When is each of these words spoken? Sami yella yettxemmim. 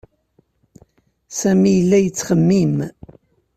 Sami 1.39 1.71
yella 1.73 1.97
yettxemmim. 1.99 2.75